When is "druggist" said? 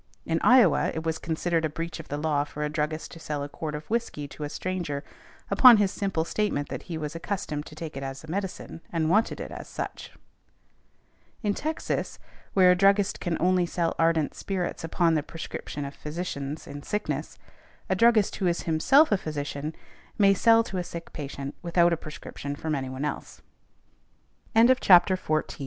2.71-3.11, 12.75-13.19, 17.93-18.35